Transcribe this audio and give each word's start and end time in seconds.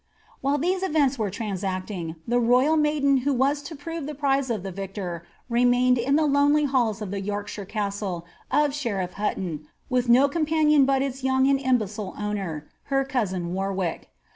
While 0.41 0.57
these 0.57 0.81
events 0.81 1.19
were 1.19 1.29
transacting, 1.29 2.15
the 2.27 2.39
royal 2.39 2.75
maiden 2.75 3.17
who 3.17 3.33
was 3.35 3.61
to 3.61 3.75
prove 3.75 4.07
the 4.07 4.15
prize 4.15 4.49
of 4.49 4.63
the 4.63 4.71
victor 4.71 5.27
remained 5.47 5.99
in 5.99 6.15
the 6.15 6.25
lonely 6.25 6.65
halls 6.65 7.03
of 7.03 7.11
the 7.11 7.21
York 7.21 7.47
shire 7.47 7.65
castle 7.65 8.25
of 8.49 8.71
SheriflT 8.71 9.11
Hutton, 9.11 9.67
with 9.91 10.09
no 10.09 10.27
companion 10.27 10.85
but 10.85 11.03
its 11.03 11.23
young 11.23 11.47
and 11.47 11.59
im 11.59 11.77
becile 11.77 12.19
owner,' 12.19 12.67
her 12.85 13.05
cousin 13.05 13.53
Warwick. 13.53 14.09